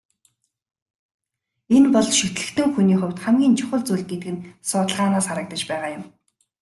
Энэ 1.75 1.89
бол 1.95 2.07
шүтлэгтэн 2.17 2.67
хүний 2.73 2.97
хувьд 2.99 3.19
хамгийн 3.23 3.55
чухал 3.59 3.83
зүйл 3.85 4.05
гэдэг 4.11 4.31
нь 4.33 4.43
судалгаанаас 4.69 5.25
харагдаж 5.27 5.61
байгаа 5.69 5.89
юм. 5.97 6.03